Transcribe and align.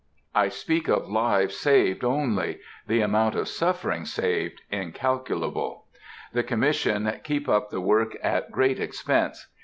I 0.33 0.47
speak 0.49 0.87
of 0.87 1.11
lives 1.11 1.55
saved 1.55 2.03
only; 2.03 2.59
the 2.87 3.01
amount 3.01 3.35
of 3.35 3.47
suffering 3.47 4.03
saved 4.05 4.55
is 4.71 4.79
incalculable. 4.81 5.85
The 6.33 6.41
Commission 6.41 7.19
keep 7.23 7.47
up 7.47 7.69
the 7.69 7.81
work 7.81 8.15
at 8.23 8.51
great 8.51 8.79
expense. 8.79 9.45